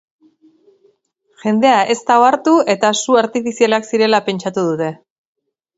[1.43, 4.95] Jendea ez da ohartu eta su artifizialak zirela pentsatu dute.